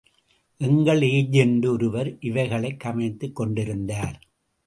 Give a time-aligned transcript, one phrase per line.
[0.57, 4.19] எங்கள் ஏஜெண்டு ஒருவர் இவைகளைக் கவனித்துத் கொண்டிருந்தார்.